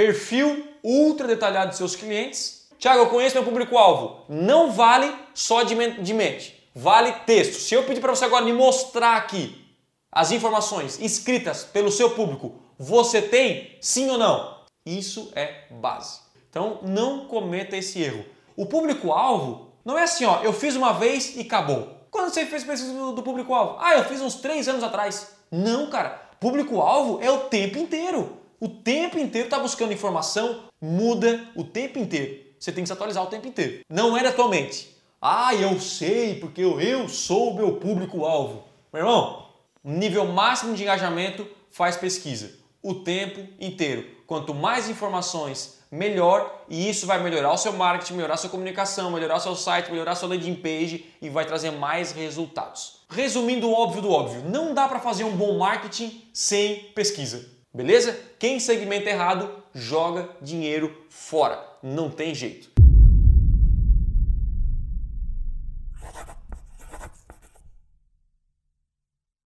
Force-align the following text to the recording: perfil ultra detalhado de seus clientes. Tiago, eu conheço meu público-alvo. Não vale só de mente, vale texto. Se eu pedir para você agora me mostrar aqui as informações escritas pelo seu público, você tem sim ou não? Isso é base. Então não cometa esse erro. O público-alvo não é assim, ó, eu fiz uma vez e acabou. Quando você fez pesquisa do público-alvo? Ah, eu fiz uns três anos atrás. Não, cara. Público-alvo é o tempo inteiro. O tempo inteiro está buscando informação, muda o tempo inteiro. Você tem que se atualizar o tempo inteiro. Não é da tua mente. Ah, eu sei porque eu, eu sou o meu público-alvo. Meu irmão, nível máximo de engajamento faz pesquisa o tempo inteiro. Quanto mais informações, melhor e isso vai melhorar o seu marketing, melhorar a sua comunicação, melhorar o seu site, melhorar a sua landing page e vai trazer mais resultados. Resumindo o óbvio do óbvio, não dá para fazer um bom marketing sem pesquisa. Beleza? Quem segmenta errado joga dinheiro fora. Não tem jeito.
perfil 0.00 0.66
ultra 0.82 1.26
detalhado 1.26 1.72
de 1.72 1.76
seus 1.76 1.94
clientes. 1.94 2.66
Tiago, 2.78 3.00
eu 3.00 3.10
conheço 3.10 3.34
meu 3.34 3.44
público-alvo. 3.44 4.24
Não 4.30 4.72
vale 4.72 5.14
só 5.34 5.62
de 5.62 5.74
mente, 5.74 6.70
vale 6.74 7.12
texto. 7.26 7.60
Se 7.60 7.74
eu 7.74 7.82
pedir 7.82 8.00
para 8.00 8.14
você 8.14 8.24
agora 8.24 8.42
me 8.42 8.52
mostrar 8.54 9.18
aqui 9.18 9.62
as 10.10 10.32
informações 10.32 10.98
escritas 10.98 11.64
pelo 11.64 11.92
seu 11.92 12.12
público, 12.12 12.54
você 12.78 13.20
tem 13.20 13.76
sim 13.78 14.08
ou 14.08 14.16
não? 14.16 14.60
Isso 14.86 15.30
é 15.36 15.64
base. 15.70 16.20
Então 16.48 16.78
não 16.80 17.26
cometa 17.26 17.76
esse 17.76 18.00
erro. 18.00 18.24
O 18.56 18.64
público-alvo 18.64 19.70
não 19.84 19.98
é 19.98 20.04
assim, 20.04 20.24
ó, 20.24 20.40
eu 20.42 20.54
fiz 20.54 20.76
uma 20.76 20.94
vez 20.94 21.36
e 21.36 21.42
acabou. 21.42 22.06
Quando 22.10 22.32
você 22.32 22.46
fez 22.46 22.64
pesquisa 22.64 22.94
do 23.12 23.22
público-alvo? 23.22 23.76
Ah, 23.78 23.96
eu 23.96 24.04
fiz 24.04 24.22
uns 24.22 24.36
três 24.36 24.66
anos 24.66 24.82
atrás. 24.82 25.32
Não, 25.50 25.90
cara. 25.90 26.30
Público-alvo 26.40 27.22
é 27.22 27.30
o 27.30 27.40
tempo 27.40 27.76
inteiro. 27.76 28.40
O 28.60 28.68
tempo 28.68 29.18
inteiro 29.18 29.46
está 29.46 29.58
buscando 29.58 29.94
informação, 29.94 30.64
muda 30.78 31.48
o 31.56 31.64
tempo 31.64 31.98
inteiro. 31.98 32.44
Você 32.58 32.70
tem 32.70 32.84
que 32.84 32.88
se 32.88 32.92
atualizar 32.92 33.24
o 33.24 33.26
tempo 33.26 33.48
inteiro. 33.48 33.80
Não 33.88 34.14
é 34.14 34.22
da 34.22 34.32
tua 34.32 34.50
mente. 34.50 34.94
Ah, 35.18 35.54
eu 35.54 35.80
sei 35.80 36.34
porque 36.34 36.60
eu, 36.60 36.78
eu 36.78 37.08
sou 37.08 37.52
o 37.52 37.54
meu 37.56 37.76
público-alvo. 37.76 38.64
Meu 38.92 39.00
irmão, 39.00 39.46
nível 39.82 40.26
máximo 40.26 40.74
de 40.74 40.82
engajamento 40.82 41.48
faz 41.70 41.96
pesquisa 41.96 42.52
o 42.82 42.96
tempo 42.96 43.40
inteiro. 43.58 44.06
Quanto 44.26 44.52
mais 44.52 44.90
informações, 44.90 45.78
melhor 45.90 46.64
e 46.68 46.90
isso 46.90 47.06
vai 47.06 47.18
melhorar 47.22 47.52
o 47.52 47.56
seu 47.56 47.72
marketing, 47.72 48.12
melhorar 48.12 48.34
a 48.34 48.36
sua 48.36 48.50
comunicação, 48.50 49.10
melhorar 49.10 49.36
o 49.36 49.40
seu 49.40 49.56
site, 49.56 49.90
melhorar 49.90 50.12
a 50.12 50.16
sua 50.16 50.28
landing 50.28 50.56
page 50.56 51.06
e 51.22 51.30
vai 51.30 51.46
trazer 51.46 51.70
mais 51.70 52.12
resultados. 52.12 53.00
Resumindo 53.08 53.68
o 53.68 53.72
óbvio 53.72 54.02
do 54.02 54.10
óbvio, 54.10 54.42
não 54.44 54.74
dá 54.74 54.86
para 54.86 55.00
fazer 55.00 55.24
um 55.24 55.34
bom 55.34 55.56
marketing 55.56 56.22
sem 56.34 56.90
pesquisa. 56.94 57.59
Beleza? 57.72 58.18
Quem 58.36 58.58
segmenta 58.58 59.08
errado 59.10 59.62
joga 59.72 60.28
dinheiro 60.42 61.04
fora. 61.08 61.64
Não 61.80 62.10
tem 62.10 62.34
jeito. 62.34 62.79